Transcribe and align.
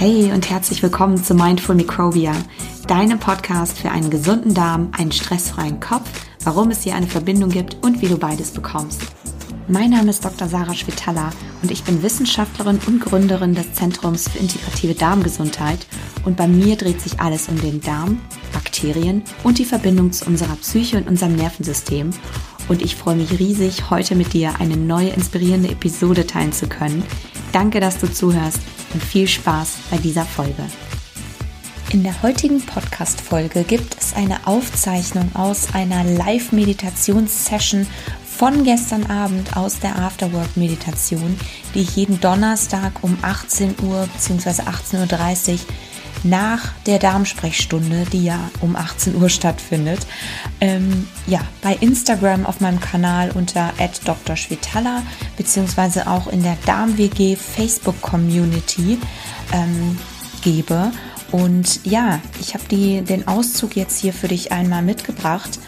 Hey 0.00 0.30
und 0.30 0.48
herzlich 0.48 0.80
willkommen 0.80 1.16
zu 1.16 1.34
Mindful 1.34 1.74
Microbia, 1.74 2.32
deinem 2.86 3.18
Podcast 3.18 3.76
für 3.76 3.90
einen 3.90 4.10
gesunden 4.10 4.54
Darm, 4.54 4.92
einen 4.96 5.10
stressfreien 5.10 5.80
Kopf, 5.80 6.08
warum 6.44 6.70
es 6.70 6.84
hier 6.84 6.94
eine 6.94 7.08
Verbindung 7.08 7.50
gibt 7.50 7.84
und 7.84 8.00
wie 8.00 8.06
du 8.06 8.16
beides 8.16 8.52
bekommst. 8.52 9.02
Mein 9.66 9.90
Name 9.90 10.10
ist 10.10 10.24
Dr. 10.24 10.46
Sarah 10.46 10.74
Schwitala 10.74 11.32
und 11.62 11.72
ich 11.72 11.82
bin 11.82 12.00
Wissenschaftlerin 12.04 12.78
und 12.86 13.00
Gründerin 13.00 13.56
des 13.56 13.72
Zentrums 13.72 14.28
für 14.28 14.38
integrative 14.38 14.94
Darmgesundheit 14.94 15.84
und 16.24 16.36
bei 16.36 16.46
mir 16.46 16.76
dreht 16.76 17.00
sich 17.00 17.18
alles 17.18 17.48
um 17.48 17.60
den 17.60 17.80
Darm, 17.80 18.20
Bakterien 18.52 19.24
und 19.42 19.58
die 19.58 19.64
Verbindung 19.64 20.12
zu 20.12 20.26
unserer 20.26 20.54
Psyche 20.54 20.98
und 20.98 21.08
unserem 21.08 21.34
Nervensystem 21.34 22.10
und 22.68 22.82
ich 22.82 22.96
freue 22.96 23.16
mich 23.16 23.38
riesig, 23.38 23.90
heute 23.90 24.14
mit 24.14 24.32
dir 24.32 24.60
eine 24.60 24.76
neue 24.76 25.10
inspirierende 25.10 25.70
Episode 25.70 26.26
teilen 26.26 26.52
zu 26.52 26.68
können. 26.68 27.02
Danke, 27.52 27.80
dass 27.80 27.98
du 27.98 28.10
zuhörst 28.12 28.60
und 28.94 29.02
viel 29.02 29.26
Spaß 29.26 29.78
bei 29.90 29.98
dieser 29.98 30.24
Folge. 30.24 30.64
In 31.90 32.02
der 32.02 32.22
heutigen 32.22 32.60
Podcast-Folge 32.60 33.64
gibt 33.64 33.96
es 33.98 34.14
eine 34.14 34.46
Aufzeichnung 34.46 35.30
aus 35.34 35.72
einer 35.72 36.04
Live-Meditations-Session 36.04 37.86
von 38.38 38.62
gestern 38.62 39.06
Abend 39.06 39.56
aus 39.56 39.80
der 39.80 39.98
Afterwork-Meditation, 39.98 41.40
die 41.74 41.80
ich 41.80 41.96
jeden 41.96 42.20
Donnerstag 42.20 42.92
um 43.02 43.16
18 43.22 43.74
Uhr 43.82 44.06
bzw. 44.14 44.62
18.30 44.62 45.52
Uhr 45.52 45.58
nach 46.24 46.72
der 46.86 46.98
Darmsprechstunde, 46.98 48.06
die 48.12 48.24
ja 48.24 48.50
um 48.60 48.76
18 48.76 49.14
Uhr 49.16 49.28
stattfindet, 49.28 50.06
ähm, 50.60 51.06
ja, 51.26 51.40
bei 51.62 51.74
Instagram 51.74 52.46
auf 52.46 52.60
meinem 52.60 52.80
Kanal 52.80 53.30
unter 53.32 53.72
@drschwitala 54.04 55.02
beziehungsweise 55.36 56.06
auch 56.06 56.26
in 56.26 56.42
der 56.42 56.56
Darm-WG 56.66 57.36
Facebook 57.36 58.00
Community 58.00 58.98
ähm, 59.52 59.98
gebe. 60.42 60.92
Und 61.30 61.84
ja, 61.84 62.20
ich 62.40 62.54
habe 62.54 62.64
den 62.68 63.28
Auszug 63.28 63.76
jetzt 63.76 64.00
hier 64.00 64.12
für 64.12 64.28
dich 64.28 64.50
einmal 64.50 64.82
mitgebracht 64.82 65.58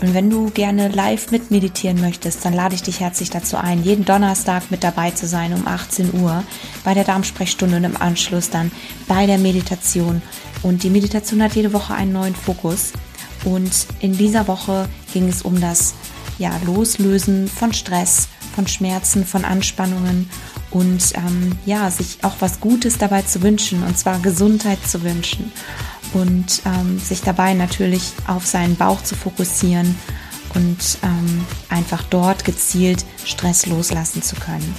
und 0.00 0.14
wenn 0.14 0.30
du 0.30 0.50
gerne 0.50 0.88
live 0.88 1.30
mitmeditieren 1.30 2.00
möchtest, 2.00 2.44
dann 2.44 2.54
lade 2.54 2.74
ich 2.74 2.82
dich 2.82 3.00
herzlich 3.00 3.28
dazu 3.28 3.58
ein, 3.58 3.82
jeden 3.82 4.06
Donnerstag 4.06 4.70
mit 4.70 4.82
dabei 4.82 5.10
zu 5.10 5.26
sein 5.26 5.52
um 5.52 5.68
18 5.68 6.14
Uhr 6.14 6.42
bei 6.84 6.94
der 6.94 7.04
Darmsprechstunde 7.04 7.76
und 7.76 7.84
im 7.84 8.00
Anschluss 8.00 8.48
dann 8.48 8.72
bei 9.06 9.26
der 9.26 9.38
Meditation. 9.38 10.22
Und 10.62 10.82
die 10.84 10.90
Meditation 10.90 11.42
hat 11.42 11.54
jede 11.54 11.74
Woche 11.74 11.94
einen 11.94 12.12
neuen 12.12 12.34
Fokus. 12.34 12.92
Und 13.44 13.86
in 14.00 14.16
dieser 14.16 14.48
Woche 14.48 14.88
ging 15.12 15.28
es 15.28 15.42
um 15.42 15.60
das 15.60 15.94
ja, 16.38 16.52
Loslösen 16.64 17.48
von 17.48 17.74
Stress, 17.74 18.28
von 18.54 18.66
Schmerzen, 18.66 19.26
von 19.26 19.44
Anspannungen 19.44 20.30
und 20.70 21.12
ähm, 21.14 21.58
ja, 21.66 21.90
sich 21.90 22.18
auch 22.22 22.36
was 22.40 22.60
Gutes 22.60 22.96
dabei 22.96 23.22
zu 23.22 23.42
wünschen, 23.42 23.82
und 23.82 23.98
zwar 23.98 24.18
Gesundheit 24.20 24.78
zu 24.86 25.02
wünschen 25.02 25.52
und 26.12 26.62
ähm, 26.64 26.98
sich 26.98 27.22
dabei 27.22 27.54
natürlich 27.54 28.12
auf 28.26 28.46
seinen 28.46 28.76
Bauch 28.76 29.02
zu 29.02 29.14
fokussieren 29.14 29.94
und 30.54 30.98
ähm, 31.02 31.44
einfach 31.68 32.02
dort 32.04 32.44
gezielt 32.44 33.04
Stress 33.24 33.66
loslassen 33.66 34.22
zu 34.22 34.36
können. 34.36 34.74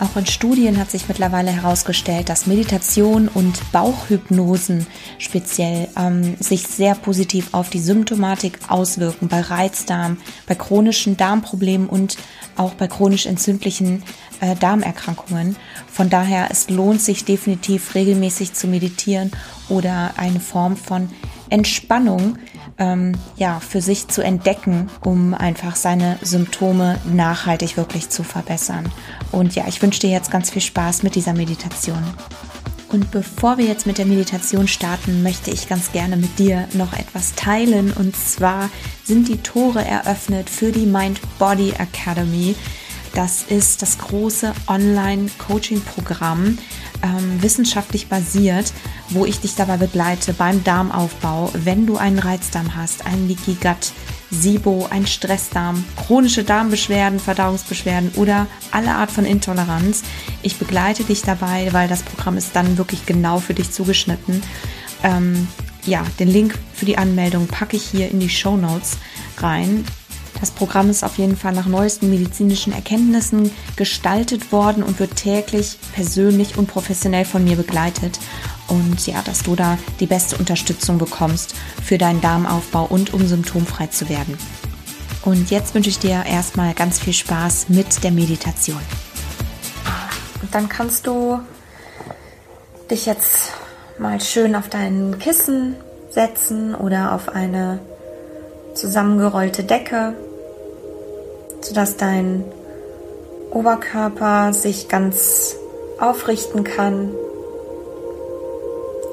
Auch 0.00 0.16
in 0.16 0.26
Studien 0.26 0.78
hat 0.78 0.92
sich 0.92 1.08
mittlerweile 1.08 1.50
herausgestellt, 1.50 2.28
dass 2.28 2.46
Meditation 2.46 3.26
und 3.26 3.72
Bauchhypnosen 3.72 4.86
speziell 5.18 5.88
ähm, 5.96 6.36
sich 6.38 6.68
sehr 6.68 6.94
positiv 6.94 7.48
auf 7.50 7.68
die 7.68 7.80
Symptomatik 7.80 8.60
auswirken 8.68 9.26
bei 9.26 9.40
Reizdarm, 9.40 10.18
bei 10.46 10.54
chronischen 10.54 11.16
Darmproblemen 11.16 11.88
und 11.88 12.16
auch 12.56 12.74
bei 12.74 12.86
chronisch 12.86 13.26
entzündlichen 13.26 14.04
äh, 14.40 14.54
Darmerkrankungen. 14.54 15.56
Von 15.90 16.10
daher, 16.10 16.48
es 16.52 16.70
lohnt 16.70 17.02
sich 17.02 17.24
definitiv 17.24 17.96
regelmäßig 17.96 18.52
zu 18.52 18.68
meditieren 18.68 19.32
oder 19.68 20.12
eine 20.16 20.38
Form 20.38 20.76
von 20.76 21.08
Entspannung 21.50 22.38
ähm, 22.78 23.12
ja, 23.36 23.60
für 23.60 23.80
sich 23.80 24.08
zu 24.08 24.22
entdecken, 24.22 24.88
um 25.04 25.34
einfach 25.34 25.76
seine 25.76 26.18
Symptome 26.22 26.98
nachhaltig 27.12 27.76
wirklich 27.76 28.08
zu 28.08 28.22
verbessern. 28.22 28.90
Und 29.32 29.54
ja, 29.54 29.64
ich 29.66 29.82
wünsche 29.82 30.00
dir 30.00 30.10
jetzt 30.10 30.30
ganz 30.30 30.50
viel 30.50 30.62
Spaß 30.62 31.02
mit 31.02 31.14
dieser 31.14 31.32
Meditation. 31.34 32.02
Und 32.90 33.10
bevor 33.10 33.58
wir 33.58 33.66
jetzt 33.66 33.86
mit 33.86 33.98
der 33.98 34.06
Meditation 34.06 34.66
starten, 34.66 35.22
möchte 35.22 35.50
ich 35.50 35.68
ganz 35.68 35.92
gerne 35.92 36.16
mit 36.16 36.38
dir 36.38 36.66
noch 36.72 36.94
etwas 36.94 37.34
teilen. 37.34 37.92
Und 37.92 38.16
zwar 38.16 38.70
sind 39.04 39.28
die 39.28 39.42
Tore 39.42 39.84
eröffnet 39.84 40.48
für 40.48 40.72
die 40.72 40.86
Mind 40.86 41.20
Body 41.38 41.74
Academy. 41.78 42.54
Das 43.14 43.42
ist 43.42 43.82
das 43.82 43.98
große 43.98 44.54
Online-Coaching-Programm, 44.68 46.58
ähm, 47.02 47.42
wissenschaftlich 47.42 48.08
basiert, 48.08 48.72
wo 49.10 49.24
ich 49.24 49.40
dich 49.40 49.54
dabei 49.54 49.76
begleite 49.76 50.34
beim 50.34 50.64
Darmaufbau, 50.64 51.50
wenn 51.54 51.86
du 51.86 51.96
einen 51.96 52.18
Reizdarm 52.18 52.76
hast, 52.76 53.06
einen 53.06 53.28
Leaky 53.28 53.54
Gut, 53.54 53.92
SIBO, 54.30 54.88
ein 54.90 55.06
Stressdarm, 55.06 55.84
chronische 55.96 56.44
Darmbeschwerden, 56.44 57.18
Verdauungsbeschwerden 57.18 58.12
oder 58.16 58.46
alle 58.70 58.94
Art 58.94 59.10
von 59.10 59.24
Intoleranz. 59.24 60.02
Ich 60.42 60.58
begleite 60.58 61.04
dich 61.04 61.22
dabei, 61.22 61.72
weil 61.72 61.88
das 61.88 62.02
Programm 62.02 62.36
ist 62.36 62.54
dann 62.54 62.76
wirklich 62.76 63.06
genau 63.06 63.38
für 63.38 63.54
dich 63.54 63.70
zugeschnitten. 63.70 64.42
Ähm, 65.02 65.48
ja, 65.86 66.04
den 66.18 66.28
Link 66.28 66.58
für 66.74 66.84
die 66.84 66.98
Anmeldung 66.98 67.46
packe 67.46 67.76
ich 67.76 67.84
hier 67.84 68.10
in 68.10 68.20
die 68.20 68.28
Show 68.28 68.56
Notes 68.56 68.98
rein. 69.38 69.84
Das 70.40 70.50
Programm 70.50 70.88
ist 70.88 71.02
auf 71.02 71.18
jeden 71.18 71.36
Fall 71.36 71.52
nach 71.52 71.66
neuesten 71.66 72.10
medizinischen 72.10 72.72
Erkenntnissen 72.72 73.50
gestaltet 73.76 74.52
worden 74.52 74.82
und 74.82 75.00
wird 75.00 75.16
täglich 75.16 75.78
persönlich 75.94 76.56
und 76.56 76.68
professionell 76.68 77.24
von 77.24 77.42
mir 77.42 77.56
begleitet. 77.56 78.20
Und 78.68 79.06
ja, 79.06 79.22
dass 79.22 79.42
du 79.42 79.56
da 79.56 79.78
die 79.98 80.06
beste 80.06 80.36
Unterstützung 80.36 80.98
bekommst 80.98 81.54
für 81.82 81.98
deinen 81.98 82.20
Darmaufbau 82.20 82.84
und 82.84 83.14
um 83.14 83.26
symptomfrei 83.26 83.86
zu 83.88 84.08
werden. 84.08 84.38
Und 85.22 85.50
jetzt 85.50 85.74
wünsche 85.74 85.90
ich 85.90 85.98
dir 85.98 86.24
erstmal 86.26 86.74
ganz 86.74 86.98
viel 86.98 87.12
Spaß 87.12 87.68
mit 87.68 88.04
der 88.04 88.12
Meditation. 88.12 88.80
Und 90.42 90.54
dann 90.54 90.68
kannst 90.68 91.06
du 91.06 91.40
dich 92.90 93.06
jetzt 93.06 93.52
mal 93.98 94.20
schön 94.20 94.54
auf 94.54 94.68
dein 94.68 95.18
Kissen 95.18 95.74
setzen 96.10 96.74
oder 96.74 97.12
auf 97.12 97.28
eine 97.28 97.80
zusammengerollte 98.74 99.64
Decke 99.64 100.14
sodass 101.60 101.96
dein 101.96 102.44
Oberkörper 103.50 104.52
sich 104.52 104.88
ganz 104.88 105.56
aufrichten 105.98 106.64
kann. 106.64 107.10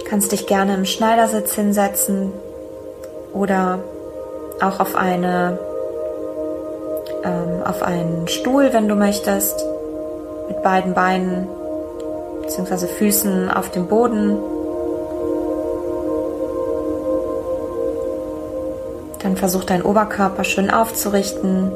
Kannst 0.08 0.32
dich 0.32 0.48
gerne 0.48 0.76
im 0.76 0.86
Schneidersitz 0.86 1.54
hinsetzen 1.54 2.32
oder 3.34 3.80
auch 4.62 4.80
auf 4.80 4.96
eine 4.96 5.60
ähm, 7.24 7.64
auf 7.66 7.82
einen 7.82 8.28
Stuhl, 8.28 8.72
wenn 8.72 8.88
du 8.88 8.96
möchtest, 8.96 9.66
mit 10.48 10.62
beiden 10.62 10.94
Beinen 10.94 11.48
bzw. 12.44 12.88
Füßen 12.88 13.50
auf 13.50 13.72
dem 13.72 13.88
Boden. 13.88 14.38
Dann 19.24 19.36
versuch 19.36 19.64
deinen 19.64 19.82
Oberkörper 19.82 20.44
schön 20.44 20.70
aufzurichten, 20.70 21.72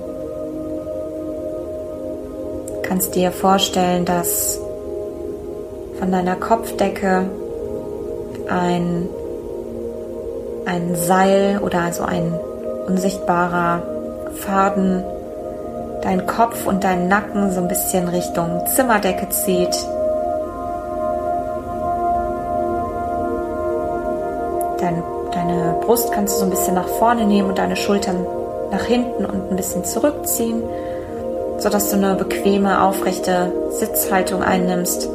kannst 2.84 3.16
dir 3.16 3.32
vorstellen, 3.32 4.06
dass 4.06 4.60
von 5.98 6.12
deiner 6.12 6.36
Kopfdecke 6.36 7.30
ein, 8.50 9.08
ein 10.66 10.96
Seil 10.96 11.60
oder 11.62 11.82
also 11.82 12.04
ein 12.04 12.34
unsichtbarer 12.88 13.82
Faden 14.36 15.04
deinen 16.02 16.26
Kopf 16.26 16.66
und 16.66 16.84
deinen 16.84 17.08
Nacken 17.08 17.52
so 17.52 17.62
ein 17.62 17.68
bisschen 17.68 18.08
Richtung 18.08 18.66
Zimmerdecke 18.68 19.30
zieht. 19.30 19.76
Dein, 24.80 25.04
deine 25.34 25.76
Brust 25.82 26.12
kannst 26.14 26.36
du 26.36 26.40
so 26.40 26.46
ein 26.46 26.52
bisschen 26.52 26.76
nach 26.76 26.88
vorne 26.88 27.26
nehmen 27.26 27.50
und 27.50 27.58
deine 27.58 27.76
Schultern 27.76 28.26
nach 28.72 28.84
hinten 28.84 29.26
und 29.26 29.52
ein 29.52 29.56
bisschen 29.56 29.84
zurückziehen 29.84 30.64
sodass 31.60 31.90
du 31.90 31.98
eine 31.98 32.16
bequeme, 32.16 32.82
aufrechte 32.82 33.52
Sitzhaltung 33.72 34.42
einnimmst 34.42 35.10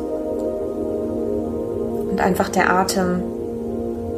und 2.14 2.20
einfach 2.20 2.48
der 2.48 2.70
Atem 2.70 3.24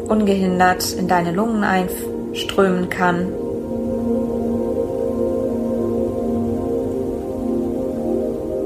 ungehindert 0.06 0.92
in 0.92 1.08
deine 1.08 1.32
Lungen 1.32 1.64
einströmen 1.64 2.90
kann. 2.90 3.32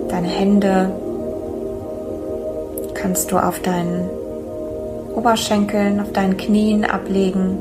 Deine 0.09 0.27
Hände 0.27 0.91
kannst 2.94 3.31
du 3.31 3.38
auf 3.38 3.61
deinen 3.61 4.11
Oberschenkeln, 5.15 6.00
auf 6.00 6.12
deinen 6.12 6.37
Knien 6.37 6.85
ablegen, 6.85 7.56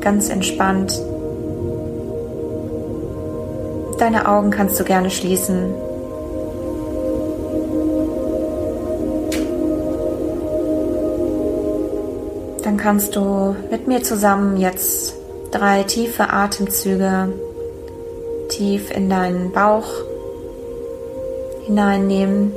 ganz 0.00 0.30
entspannt 0.30 0.98
Deine 3.98 4.26
Augen 4.26 4.50
kannst 4.50 4.80
du 4.80 4.84
gerne 4.84 5.10
schließen. 5.10 5.74
Dann 12.64 12.78
kannst 12.78 13.14
du 13.14 13.54
mit 13.70 13.86
mir 13.86 14.02
zusammen 14.02 14.56
jetzt 14.56 15.14
drei 15.50 15.82
tiefe 15.82 16.30
Atemzüge 16.30 17.28
tief 18.48 18.90
in 18.90 19.10
deinen 19.10 19.52
Bauch 19.52 19.86
hineinnehmen. 21.66 22.52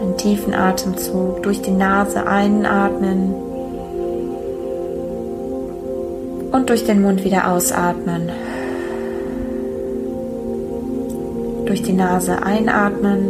Einen 0.00 0.16
tiefen 0.16 0.54
Atemzug 0.54 1.44
durch 1.44 1.62
die 1.62 1.70
Nase 1.70 2.26
einatmen 2.26 3.34
und 6.50 6.68
durch 6.68 6.84
den 6.84 7.02
Mund 7.02 7.22
wieder 7.22 7.52
ausatmen. 7.52 8.32
Durch 11.68 11.82
die 11.82 11.92
Nase 11.92 12.42
einatmen 12.42 13.28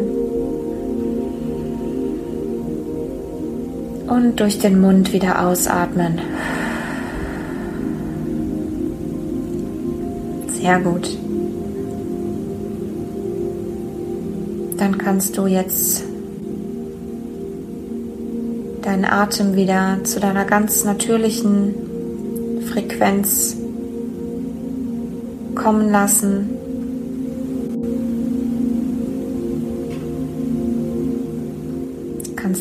und 4.06 4.38
durch 4.38 4.60
den 4.60 4.80
Mund 4.80 5.12
wieder 5.12 5.44
ausatmen. 5.44 6.20
Sehr 10.60 10.78
gut. 10.78 11.18
Dann 14.76 14.98
kannst 14.98 15.36
du 15.36 15.48
jetzt 15.48 16.04
deinen 18.82 19.04
Atem 19.04 19.56
wieder 19.56 19.98
zu 20.04 20.20
deiner 20.20 20.44
ganz 20.44 20.84
natürlichen 20.84 21.74
Frequenz 22.72 23.56
kommen 25.56 25.90
lassen. 25.90 26.57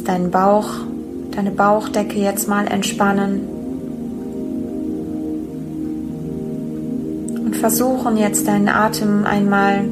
Deinen 0.08 0.32
Bauch, 0.32 0.70
deine 1.32 1.52
Bauchdecke 1.52 2.20
jetzt 2.20 2.48
mal 2.48 2.68
entspannen. 2.68 3.58
versuchen 7.58 8.18
jetzt 8.18 8.48
deinen 8.48 8.70
Atem 8.70 9.26
einmal 9.26 9.84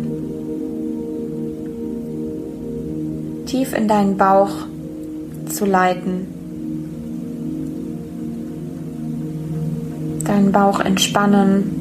tief 3.45 3.73
in 3.73 3.87
deinen 3.87 4.17
Bauch 4.17 4.51
zu 5.49 5.65
leiten. 5.65 6.27
Deinen 10.25 10.51
Bauch 10.51 10.79
entspannen. 10.79 11.74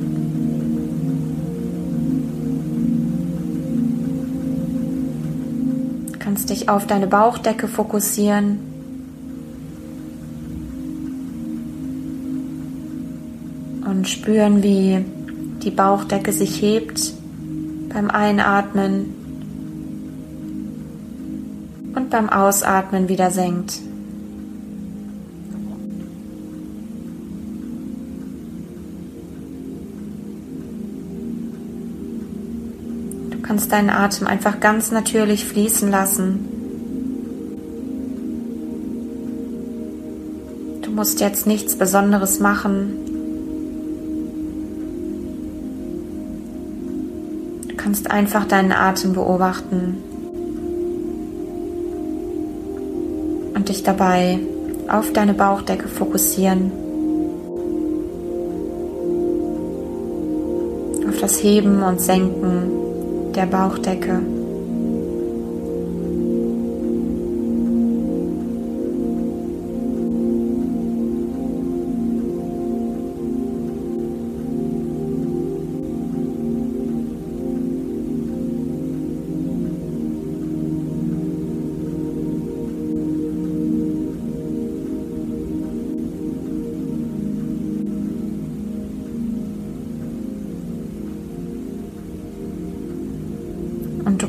Kannst 6.44 6.60
dich 6.60 6.68
auf 6.68 6.86
deine 6.86 7.06
Bauchdecke 7.06 7.68
fokussieren. 7.68 8.58
Und 13.86 14.06
spüren, 14.06 14.62
wie 14.62 15.02
die 15.62 15.70
Bauchdecke 15.70 16.34
sich 16.34 16.60
hebt 16.60 17.14
beim 17.94 18.10
Einatmen 18.10 19.14
und 21.94 22.10
beim 22.10 22.28
Ausatmen 22.28 23.08
wieder 23.08 23.30
senkt. 23.30 23.80
Kannst 33.46 33.72
deinen 33.72 33.90
Atem 33.90 34.26
einfach 34.26 34.58
ganz 34.58 34.90
natürlich 34.90 35.44
fließen 35.44 35.90
lassen. 35.90 36.48
Du 40.82 40.90
musst 40.90 41.20
jetzt 41.20 41.46
nichts 41.46 41.76
Besonderes 41.76 42.40
machen. 42.40 43.04
kannst 47.76 48.10
einfach 48.10 48.46
deinen 48.46 48.72
Atem 48.72 49.12
beobachten 49.12 49.98
und 53.54 53.68
dich 53.68 53.82
dabei 53.82 54.38
auf 54.88 55.12
deine 55.12 55.34
Bauchdecke 55.34 55.86
fokussieren, 55.86 56.72
auf 61.06 61.20
das 61.20 61.42
Heben 61.42 61.82
und 61.82 62.00
Senken 62.00 62.93
der 63.34 63.46
Bauchdecke. 63.46 64.43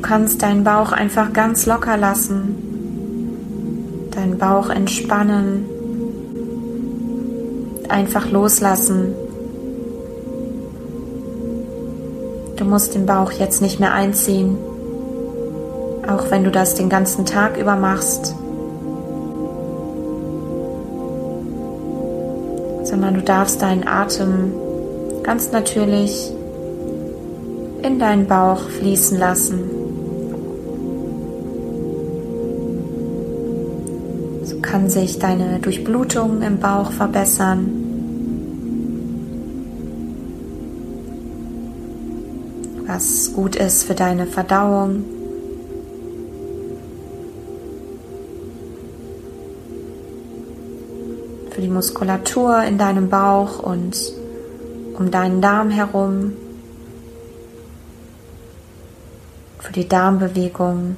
Kannst 0.06 0.44
deinen 0.44 0.64
Bauch 0.64 0.92
einfach 0.92 1.34
ganz 1.34 1.66
locker 1.66 1.98
lassen, 1.98 2.56
deinen 4.12 4.38
Bauch 4.38 4.70
entspannen, 4.70 5.66
einfach 7.90 8.30
loslassen. 8.30 9.16
Du 12.56 12.66
musst 12.66 12.94
den 12.94 13.08
Bauch 13.08 13.32
jetzt 13.32 13.64
nicht 13.64 13.80
mehr 13.80 13.94
einziehen, 13.94 14.58
auch 16.08 16.30
wenn 16.30 16.44
du 16.44 16.52
das 16.52 16.76
den 16.76 16.90
ganzen 16.90 17.26
Tag 17.26 17.58
über 17.58 17.76
machst, 17.76 18.36
sondern 22.84 23.16
du 23.16 23.22
darfst 23.22 23.60
deinen 23.64 23.88
Atem 23.88 24.54
ganz 25.24 25.52
natürlich 25.52 26.32
in 27.82 27.98
deinen 27.98 28.28
Bauch 28.28 28.70
fließen 28.70 29.18
lassen. 29.18 29.75
Kann 34.76 34.90
sich 34.90 35.20
deine 35.20 35.60
Durchblutung 35.60 36.42
im 36.42 36.60
Bauch 36.60 36.92
verbessern. 36.92 37.72
Was 42.86 43.32
gut 43.32 43.56
ist 43.56 43.86
für 43.86 43.96
deine 43.96 44.26
Verdauung. 44.26 45.06
Für 51.52 51.62
die 51.62 51.70
Muskulatur 51.70 52.62
in 52.64 52.78
deinem 52.78 53.10
Bauch 53.10 53.60
und 53.60 53.96
um 55.00 55.10
deinen 55.10 55.42
Darm 55.42 55.70
herum. 55.70 56.34
für 59.62 59.74
die 59.74 59.88
Darmbewegung. 59.88 60.96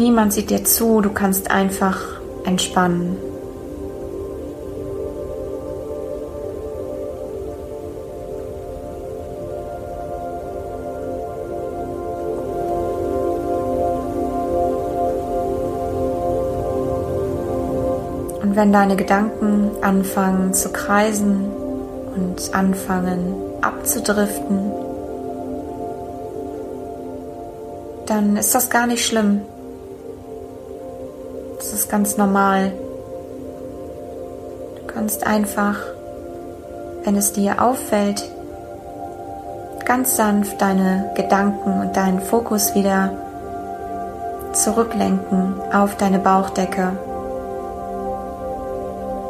Niemand 0.00 0.32
sieht 0.32 0.48
dir 0.48 0.64
zu, 0.64 1.02
du 1.02 1.10
kannst 1.10 1.50
einfach 1.50 2.00
entspannen. 2.46 3.18
Und 18.40 18.56
wenn 18.56 18.72
deine 18.72 18.96
Gedanken 18.96 19.70
anfangen 19.82 20.54
zu 20.54 20.70
kreisen 20.70 21.44
und 22.16 22.54
anfangen 22.54 23.34
abzudriften, 23.60 24.72
dann 28.06 28.38
ist 28.38 28.54
das 28.54 28.70
gar 28.70 28.86
nicht 28.86 29.04
schlimm. 29.04 29.42
Ganz 31.90 32.16
normal. 32.16 32.72
Du 34.76 34.92
kannst 34.92 35.26
einfach 35.26 35.76
wenn 37.04 37.16
es 37.16 37.32
dir 37.32 37.62
auffällt, 37.62 38.30
ganz 39.84 40.16
sanft 40.16 40.60
deine 40.60 41.10
Gedanken 41.14 41.80
und 41.80 41.96
deinen 41.96 42.20
Fokus 42.20 42.74
wieder 42.74 43.10
zurücklenken 44.52 45.54
auf 45.72 45.96
deine 45.96 46.18
Bauchdecke. 46.18 46.92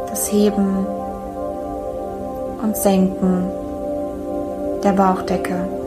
Das 0.09 0.33
Heben 0.33 0.87
und 2.63 2.77
Senken 2.77 3.45
der 4.83 4.93
Bauchdecke. 4.93 5.80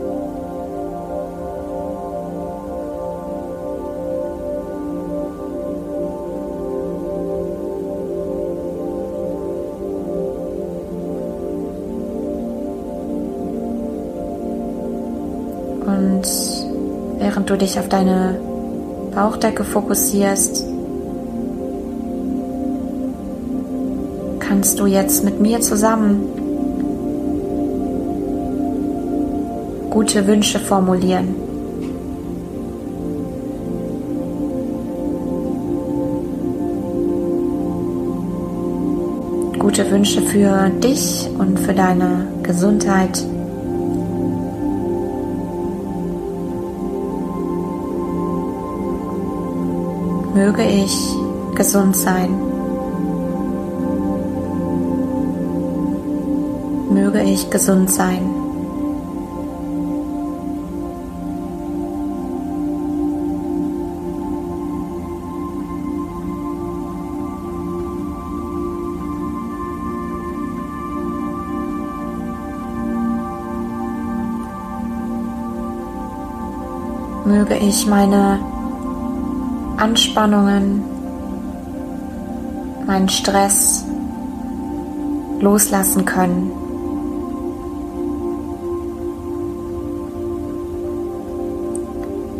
Während 17.34 17.50
du 17.50 17.56
dich 17.56 17.80
auf 17.80 17.88
deine 17.88 18.38
Bauchdecke 19.12 19.64
fokussierst, 19.64 20.64
kannst 24.38 24.78
du 24.78 24.86
jetzt 24.86 25.24
mit 25.24 25.40
mir 25.40 25.60
zusammen 25.60 26.28
gute 29.90 30.24
Wünsche 30.28 30.60
formulieren. 30.60 31.34
Gute 39.58 39.90
Wünsche 39.90 40.22
für 40.22 40.70
dich 40.70 41.28
und 41.36 41.58
für 41.58 41.74
deine 41.74 42.28
Gesundheit. 42.44 43.24
Möge 50.34 50.64
ich 50.64 51.14
gesund 51.54 51.96
sein. 51.96 52.30
Möge 56.90 57.22
ich 57.22 57.50
gesund 57.50 57.90
sein. 57.90 58.44
möge 77.24 77.56
ich 77.56 77.86
meine 77.86 78.53
Anspannungen, 79.76 80.82
meinen 82.86 83.08
Stress 83.08 83.84
loslassen 85.40 86.04
können. 86.04 86.52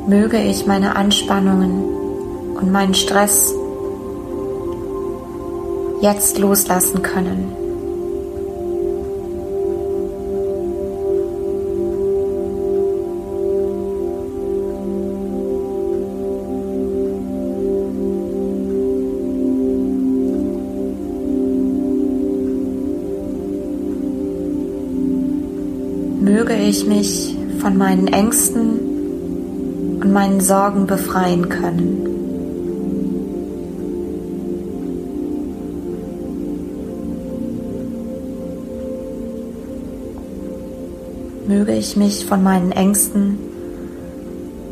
Möge 0.06 0.38
ich 0.38 0.66
meine 0.66 0.96
Anspannungen 0.96 1.82
und 2.56 2.70
meinen 2.70 2.94
Stress 2.94 3.54
jetzt 6.00 6.38
loslassen 6.38 7.02
können. 7.02 7.63
Von 27.74 27.78
meinen 27.80 28.06
Ängsten 28.06 29.98
und 30.00 30.12
meinen 30.12 30.40
Sorgen 30.40 30.86
befreien 30.86 31.48
können. 31.48 32.06
Möge 41.48 41.72
ich 41.72 41.96
mich 41.96 42.24
von 42.26 42.44
meinen 42.44 42.70
Ängsten 42.70 43.38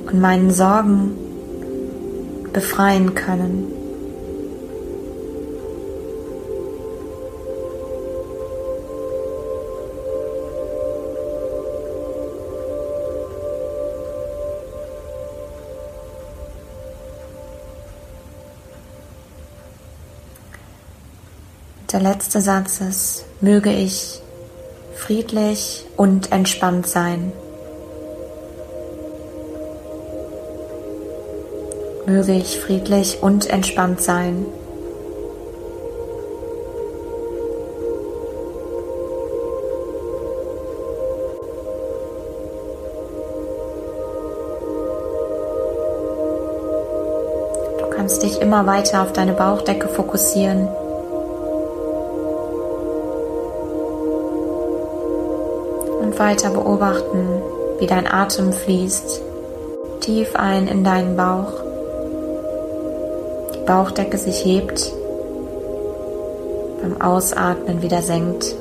und 0.06 0.20
meinen 0.20 0.52
Sorgen 0.52 1.16
befreien 2.52 3.16
können. 3.16 3.81
Der 21.92 22.00
letzte 22.00 22.40
Satz 22.40 22.80
ist, 22.80 23.26
möge 23.42 23.70
ich 23.70 24.22
friedlich 24.94 25.84
und 25.98 26.32
entspannt 26.32 26.86
sein. 26.86 27.32
Möge 32.06 32.32
ich 32.32 32.58
friedlich 32.60 33.22
und 33.22 33.50
entspannt 33.50 34.00
sein. 34.00 34.46
Du 47.78 47.86
kannst 47.94 48.22
dich 48.22 48.40
immer 48.40 48.66
weiter 48.66 49.02
auf 49.02 49.12
deine 49.12 49.34
Bauchdecke 49.34 49.88
fokussieren. 49.88 50.68
Weiter 56.18 56.50
beobachten, 56.50 57.42
wie 57.78 57.86
dein 57.86 58.06
Atem 58.06 58.52
fließt, 58.52 59.20
tief 60.00 60.36
ein 60.36 60.68
in 60.68 60.84
deinen 60.84 61.16
Bauch, 61.16 61.52
die 63.54 63.64
Bauchdecke 63.66 64.18
sich 64.18 64.44
hebt, 64.44 64.92
beim 66.80 67.00
Ausatmen 67.00 67.82
wieder 67.82 68.02
senkt. 68.02 68.54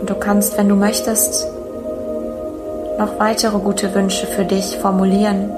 Und 0.00 0.10
du 0.10 0.14
kannst, 0.14 0.58
wenn 0.58 0.68
du 0.68 0.74
möchtest, 0.74 1.46
noch 2.98 3.18
weitere 3.18 3.58
gute 3.58 3.94
Wünsche 3.94 4.26
für 4.26 4.44
dich 4.44 4.78
formulieren. 4.78 5.50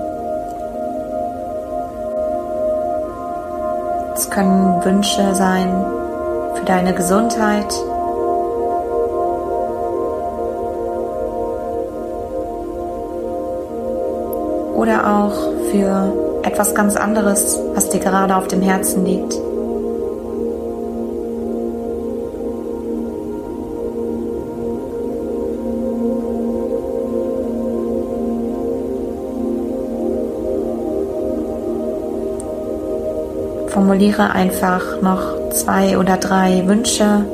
Es 4.15 4.31
können 4.31 4.85
Wünsche 4.85 5.35
sein, 5.35 5.85
für 6.59 6.65
deine 6.65 6.95
Gesundheit. 6.95 7.73
Oder 14.75 15.19
auch 15.19 15.71
für 15.71 16.41
etwas 16.43 16.75
ganz 16.75 16.97
anderes, 16.97 17.59
was 17.75 17.91
dir 17.91 18.01
gerade 18.01 18.37
auf 18.37 18.49
dem 18.49 18.63
Herzen 18.63 19.05
liegt. 19.05 19.35
Formuliere 33.71 34.31
einfach 34.31 35.03
noch 35.03 35.36
zwei 35.57 35.99
oder 35.99 36.17
drei 36.19 36.67
Wünsche 36.67 37.25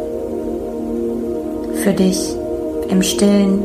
für 1.83 1.93
dich 1.93 2.37
im 2.88 3.02
stillen 3.02 3.64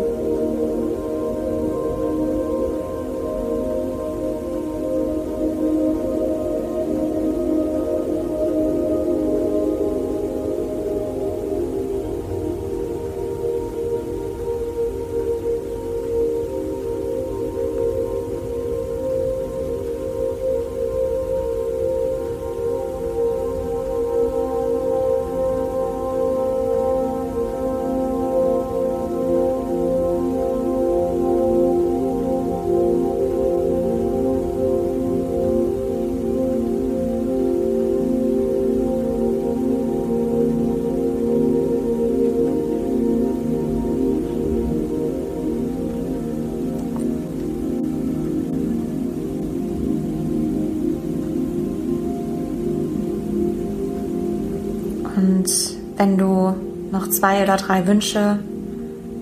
wenn 55.97 56.17
du 56.17 56.53
noch 56.91 57.09
zwei 57.09 57.43
oder 57.43 57.57
drei 57.57 57.87
Wünsche 57.87 58.39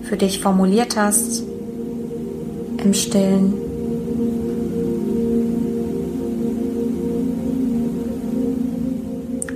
für 0.02 0.16
dich 0.16 0.40
formuliert 0.40 0.96
hast 0.96 1.42
im 2.76 2.94
Stillen. 2.94 3.54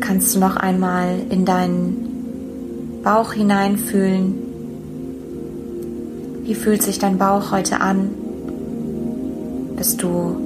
Kannst 0.01 0.35
du 0.35 0.41
noch 0.41 0.57
einmal 0.57 1.21
in 1.31 1.45
deinen 1.45 3.01
Bauch 3.05 3.33
hineinfühlen. 3.33 4.35
Wie 6.43 6.55
fühlt 6.55 6.83
sich 6.83 6.99
dein 6.99 7.19
Bauch 7.19 7.53
heute 7.53 7.81
an? 7.81 8.11
Bist 9.77 10.03
du 10.03 10.37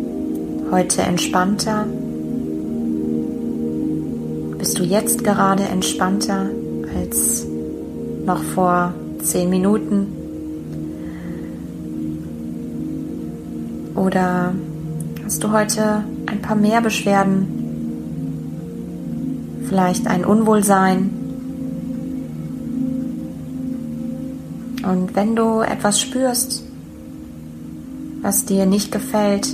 heute 0.70 1.02
entspannter? 1.02 1.86
Bist 4.58 4.78
du 4.78 4.82
jetzt 4.82 5.24
gerade 5.24 5.62
entspannter 5.62 6.50
als 6.96 7.46
noch 8.26 8.42
vor 8.42 8.94
zehn 9.22 9.50
Minuten? 9.50 10.06
Oder 13.94 14.52
hast 15.24 15.44
du 15.44 15.52
heute 15.52 16.04
ein 16.26 16.40
paar 16.42 16.56
mehr 16.56 16.80
Beschwerden? 16.80 17.46
Vielleicht 19.68 20.06
ein 20.06 20.24
Unwohlsein? 20.24 21.10
Und 24.84 25.14
wenn 25.16 25.34
du 25.34 25.60
etwas 25.60 26.00
spürst, 26.00 26.64
was 28.20 28.44
dir 28.44 28.66
nicht 28.66 28.92
gefällt, 28.92 29.48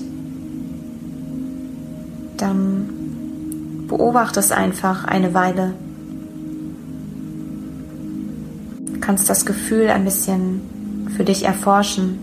dann 2.37 2.89
beobachte 3.89 4.41
es 4.41 4.51
einfach 4.51 5.05
eine 5.05 5.35
Weile. 5.35 5.75
Kannst 9.11 9.29
das 9.29 9.45
Gefühl 9.45 9.91
ein 9.91 10.05
bisschen 10.05 11.09
für 11.17 11.25
dich 11.25 11.45
erforschen. 11.45 12.21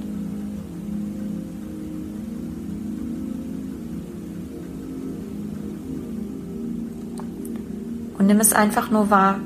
Und 8.18 8.26
nimm 8.26 8.40
es 8.40 8.54
einfach 8.54 8.90
nur 8.90 9.10
wahr, 9.10 9.42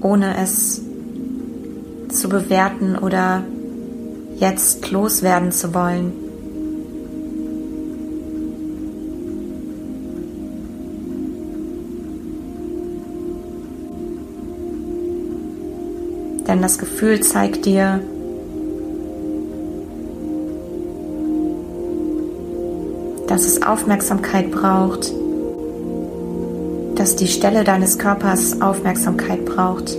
ohne 0.00 0.36
es 0.36 0.80
zu 2.08 2.28
bewerten 2.28 2.96
oder 2.96 3.42
jetzt 4.36 4.92
loswerden 4.92 5.50
zu 5.50 5.74
wollen. 5.74 6.23
Denn 16.54 16.62
das 16.62 16.78
Gefühl 16.78 17.18
zeigt 17.18 17.66
dir, 17.66 18.00
dass 23.26 23.44
es 23.44 23.60
Aufmerksamkeit 23.64 24.52
braucht, 24.52 25.12
dass 26.94 27.16
die 27.16 27.26
Stelle 27.26 27.64
deines 27.64 27.98
Körpers 27.98 28.62
Aufmerksamkeit 28.62 29.44
braucht. 29.44 29.96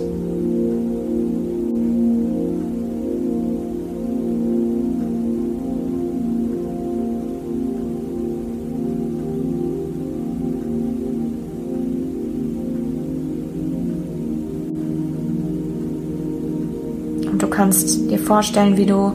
Kannst 17.56 18.10
dir 18.10 18.18
vorstellen, 18.18 18.76
wie 18.76 18.84
du 18.84 19.14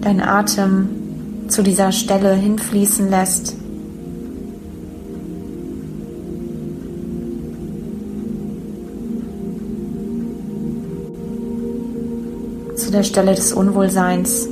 deinen 0.00 0.20
Atem 0.20 0.88
zu 1.48 1.64
dieser 1.64 1.90
Stelle 1.90 2.34
hinfließen 2.34 3.10
lässt. 3.10 3.56
Zu 12.76 12.92
der 12.92 13.02
Stelle 13.02 13.34
des 13.34 13.52
Unwohlseins. 13.52 14.48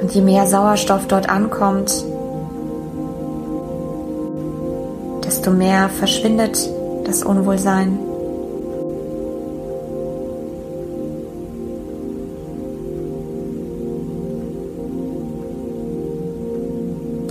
Und 0.00 0.14
je 0.14 0.22
mehr 0.22 0.46
Sauerstoff 0.46 1.06
dort 1.08 1.28
ankommt, 1.28 2.06
desto 5.32 5.50
mehr 5.50 5.88
verschwindet 5.88 6.58
das 7.06 7.22
Unwohlsein. 7.22 7.98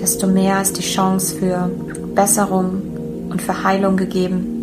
Desto 0.02 0.26
mehr 0.26 0.64
ist 0.64 0.80
die 0.80 0.82
Chance 0.82 1.36
für 1.36 1.70
Besserung 2.16 2.82
und 3.30 3.40
für 3.40 3.64
Heilung 3.64 3.98
gegeben. 3.98 4.61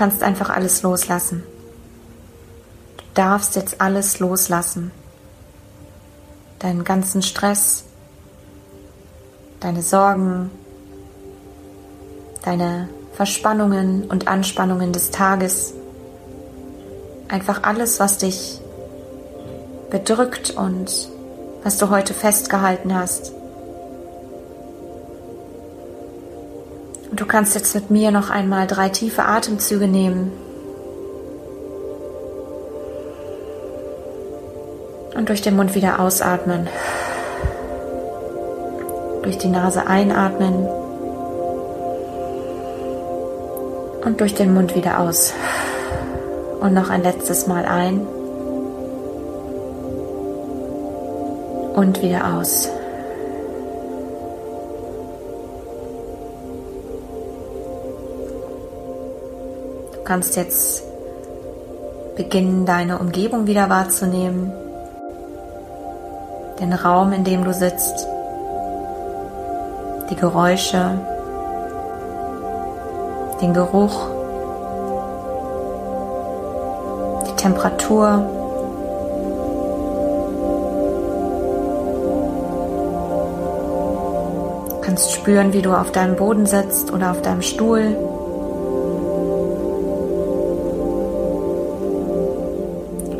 Kannst 0.00 0.22
einfach 0.22 0.48
alles 0.48 0.82
loslassen. 0.82 1.42
Du 2.96 3.04
darfst 3.12 3.54
jetzt 3.54 3.82
alles 3.82 4.18
loslassen. 4.18 4.92
Deinen 6.58 6.84
ganzen 6.84 7.20
Stress, 7.20 7.84
deine 9.60 9.82
Sorgen, 9.82 10.50
deine 12.42 12.88
Verspannungen 13.12 14.04
und 14.04 14.26
Anspannungen 14.26 14.94
des 14.94 15.10
Tages. 15.10 15.74
Einfach 17.28 17.64
alles, 17.64 18.00
was 18.00 18.16
dich 18.16 18.58
bedrückt 19.90 20.52
und 20.52 21.10
was 21.62 21.76
du 21.76 21.90
heute 21.90 22.14
festgehalten 22.14 22.94
hast. 22.94 23.32
Du 27.20 27.26
kannst 27.26 27.54
jetzt 27.54 27.74
mit 27.74 27.90
mir 27.90 28.10
noch 28.12 28.30
einmal 28.30 28.66
drei 28.66 28.88
tiefe 28.88 29.26
Atemzüge 29.26 29.86
nehmen. 29.86 30.32
Und 35.14 35.28
durch 35.28 35.42
den 35.42 35.54
Mund 35.54 35.74
wieder 35.74 36.00
ausatmen. 36.00 36.66
Durch 39.22 39.36
die 39.36 39.48
Nase 39.48 39.86
einatmen. 39.86 40.66
Und 44.02 44.18
durch 44.22 44.34
den 44.34 44.54
Mund 44.54 44.74
wieder 44.74 44.98
aus. 45.00 45.34
Und 46.60 46.72
noch 46.72 46.88
ein 46.88 47.02
letztes 47.02 47.46
Mal 47.46 47.66
ein. 47.66 48.00
Und 51.74 52.00
wieder 52.00 52.38
aus. 52.38 52.70
Kannst 60.10 60.34
jetzt 60.34 60.82
beginnen, 62.16 62.66
deine 62.66 62.98
Umgebung 62.98 63.46
wieder 63.46 63.70
wahrzunehmen, 63.70 64.50
den 66.58 66.72
Raum, 66.72 67.12
in 67.12 67.22
dem 67.22 67.44
du 67.44 67.54
sitzt, 67.54 68.08
die 70.10 70.16
Geräusche, 70.16 70.98
den 73.40 73.54
Geruch, 73.54 74.08
die 77.28 77.36
Temperatur. 77.36 78.26
Du 84.70 84.80
kannst 84.80 85.12
spüren, 85.12 85.52
wie 85.52 85.62
du 85.62 85.72
auf 85.72 85.92
deinem 85.92 86.16
Boden 86.16 86.46
sitzt 86.46 86.92
oder 86.92 87.12
auf 87.12 87.22
deinem 87.22 87.42
Stuhl. 87.42 88.09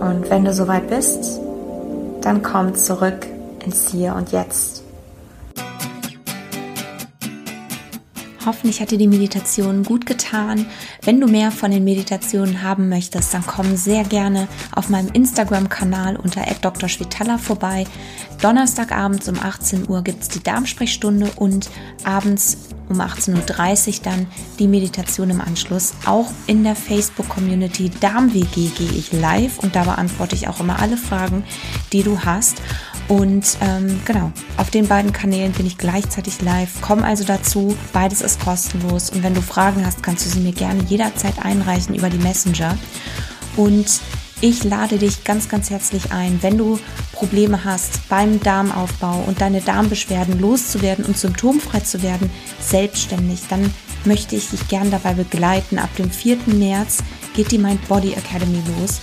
Und 0.01 0.31
wenn 0.31 0.45
du 0.45 0.53
soweit 0.53 0.89
bist, 0.89 1.41
dann 2.23 2.43
komm 2.43 2.75
zurück 2.75 3.27
ins 3.65 3.91
Hier 3.91 4.15
und 4.15 4.33
Jetzt. 4.33 4.83
Hoffentlich 8.47 8.81
hat 8.81 8.91
dir 8.91 8.97
die 8.97 9.07
Meditation 9.07 9.85
gut 9.85 10.07
getan. 10.07 10.65
Wenn 11.03 11.21
du 11.21 11.27
mehr 11.27 11.51
von 11.51 11.71
den 11.71 11.85
Meditationen 11.85 12.63
haben 12.63 12.89
möchtest, 12.89 13.35
dann 13.35 13.45
komm 13.47 13.77
sehr 13.77 14.03
gerne 14.03 14.49
auf 14.75 14.89
meinem 14.89 15.09
Instagram-Kanal 15.13 16.17
unter 16.17 16.43
@drschwitala 16.43 17.37
vorbei. 17.37 17.85
Donnerstagabends 18.41 19.29
um 19.29 19.39
18 19.39 19.91
Uhr 19.91 20.03
gibt 20.03 20.23
es 20.23 20.29
die 20.29 20.43
Darmsprechstunde 20.43 21.31
und 21.37 21.69
abends 22.05 22.57
um 22.91 23.01
18.30 23.01 23.89
Uhr 23.89 23.95
dann 24.03 24.27
die 24.59 24.69
Meditation 24.69 25.31
im 25.31 25.41
Anschluss. 25.41 25.95
Auch 26.05 26.31
in 26.47 26.65
der 26.65 26.77
Facebook-Community 26.77 27.91
DarmWG 28.01 28.69
gehe 28.77 28.93
ich 28.93 29.13
live 29.13 29.59
und 29.61 29.75
da 29.75 29.85
beantworte 29.85 30.35
ich 30.35 30.49
auch 30.49 30.61
immer 30.61 30.81
alle 30.81 30.97
Fragen, 30.97 31.45
die 31.93 32.03
du 32.03 32.21
hast. 32.21 32.61
Und 33.09 33.57
ähm, 33.61 34.01
genau, 34.05 34.31
auf 34.57 34.71
den 34.71 34.87
beiden 34.87 35.13
Kanälen 35.13 35.53
bin 35.53 35.67
ich 35.67 35.79
gleichzeitig 35.79 36.43
live. 36.43 36.71
Komm 36.81 37.03
also 37.03 37.25
dazu, 37.25 37.77
beides 37.93 38.21
ist 38.21 38.41
kostenlos. 38.41 39.11
Und 39.11 39.23
wenn 39.23 39.35
du 39.35 39.43
Fragen 39.43 39.85
hast, 39.87 40.03
kannst 40.03 40.27
du 40.27 40.31
sie 40.31 40.41
mir 40.41 40.53
gerne 40.53 40.83
jederzeit 40.85 41.39
einreichen 41.45 41.95
über 41.95 42.11
die 42.11 42.19
Messenger. 42.19 42.77
Und 43.57 44.01
ich 44.41 44.65
lade 44.65 44.99
dich 44.99 45.25
ganz, 45.25 45.49
ganz 45.49 45.69
herzlich 45.71 46.13
ein, 46.13 46.43
wenn 46.43 46.57
du 46.57 46.79
Probleme 47.13 47.65
hast 47.65 48.09
beim 48.09 48.41
Darmaufbau 48.41 49.23
und 49.27 49.41
deine 49.41 49.61
Darmbeschwerden 49.61 50.41
loszuwerden 50.41 51.05
und 51.05 51.19
symptomfrei 51.19 51.81
zu 51.81 52.03
werden, 52.03 52.31
selbstständig, 52.61 53.43
dann 53.51 53.73
möchte 54.05 54.37
ich 54.37 54.49
dich 54.49 54.67
gern 54.69 54.91
dabei 54.91 55.13
begleiten. 55.13 55.79
Ab 55.79 55.95
dem 55.97 56.11
4. 56.11 56.39
März 56.47 57.03
geht 57.35 57.51
die 57.51 57.59
Mind 57.59 57.87
Body 57.87 58.15
Academy 58.15 58.63
los. 58.79 59.01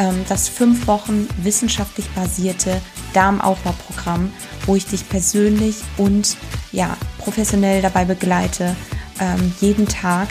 Ähm, 0.00 0.24
das 0.28 0.48
fünf 0.48 0.88
Wochen 0.88 1.28
wissenschaftlich 1.40 2.08
basierte 2.10 2.80
Darmaufbauprogramm, 3.14 4.32
wo 4.66 4.74
ich 4.74 4.86
dich 4.86 5.08
persönlich 5.08 5.76
und 5.98 6.36
ja, 6.72 6.96
professionell 7.18 7.80
dabei 7.80 8.04
begleite, 8.04 8.74
ähm, 9.20 9.52
jeden 9.60 9.86
Tag 9.86 10.28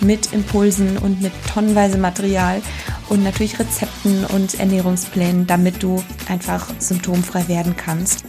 mit 0.00 0.32
Impulsen 0.32 0.98
und 0.98 1.20
mit 1.20 1.32
tonnenweise 1.52 1.98
Material 1.98 2.62
und 3.08 3.22
natürlich 3.22 3.58
Rezepten 3.58 4.24
und 4.26 4.58
Ernährungsplänen, 4.58 5.46
damit 5.46 5.82
du 5.82 6.02
einfach 6.28 6.68
symptomfrei 6.78 7.48
werden 7.48 7.76
kannst. 7.76 8.24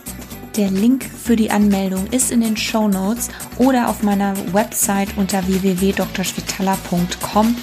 Der 0.57 0.69
Link 0.69 1.05
für 1.05 1.38
die 1.38 1.51
Anmeldung 1.51 2.07
ist 2.07 2.31
in 2.31 2.41
den 2.41 2.57
Show 2.57 2.88
Notes 2.88 3.29
oder 3.57 3.88
auf 3.88 4.03
meiner 4.03 4.34
Website 4.53 5.17
unter 5.17 5.47
www.drschwitala.com 5.47 7.55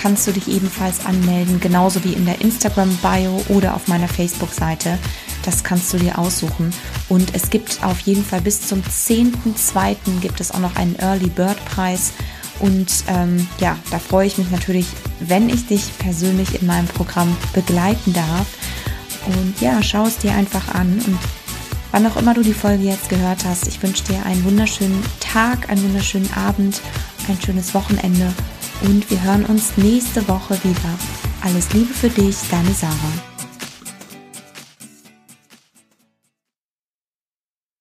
kannst 0.00 0.26
du 0.26 0.32
dich 0.32 0.48
ebenfalls 0.48 1.04
anmelden, 1.04 1.60
genauso 1.60 2.02
wie 2.04 2.14
in 2.14 2.24
der 2.24 2.40
Instagram-Bio 2.40 3.44
oder 3.48 3.74
auf 3.74 3.86
meiner 3.86 4.08
Facebook-Seite. 4.08 4.98
Das 5.44 5.62
kannst 5.62 5.92
du 5.92 5.98
dir 5.98 6.18
aussuchen. 6.18 6.72
Und 7.10 7.34
es 7.34 7.50
gibt 7.50 7.84
auf 7.84 8.00
jeden 8.00 8.24
Fall 8.24 8.40
bis 8.40 8.66
zum 8.66 8.80
10.2. 8.80 10.20
gibt 10.20 10.40
es 10.40 10.52
auch 10.52 10.58
noch 10.58 10.76
einen 10.76 10.98
Early 10.98 11.28
Bird 11.28 11.62
Preis. 11.66 12.14
Und 12.60 13.04
ähm, 13.08 13.48
ja, 13.58 13.76
da 13.90 13.98
freue 13.98 14.26
ich 14.26 14.38
mich 14.38 14.50
natürlich, 14.50 14.86
wenn 15.20 15.48
ich 15.48 15.66
dich 15.66 15.96
persönlich 15.98 16.60
in 16.60 16.66
meinem 16.66 16.86
Programm 16.86 17.36
begleiten 17.54 18.12
darf. 18.12 18.46
Und 19.26 19.60
ja, 19.60 19.82
schau 19.82 20.04
es 20.04 20.18
dir 20.18 20.32
einfach 20.32 20.74
an. 20.74 21.00
Und 21.06 21.18
wann 21.92 22.06
auch 22.06 22.16
immer 22.16 22.34
du 22.34 22.42
die 22.42 22.54
Folge 22.54 22.84
jetzt 22.84 23.08
gehört 23.08 23.44
hast, 23.44 23.66
ich 23.66 23.82
wünsche 23.82 24.04
dir 24.04 24.24
einen 24.24 24.44
wunderschönen 24.44 25.02
Tag, 25.20 25.70
einen 25.70 25.82
wunderschönen 25.82 26.32
Abend, 26.34 26.80
ein 27.28 27.40
schönes 27.40 27.74
Wochenende. 27.74 28.32
Und 28.82 29.10
wir 29.10 29.22
hören 29.22 29.44
uns 29.46 29.76
nächste 29.76 30.26
Woche 30.28 30.58
wieder. 30.62 30.98
Alles 31.42 31.72
Liebe 31.72 31.92
für 31.92 32.10
dich, 32.10 32.36
deine 32.50 32.72
Sarah. 32.72 33.29